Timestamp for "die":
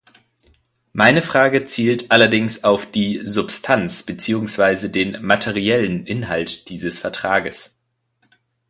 2.89-3.21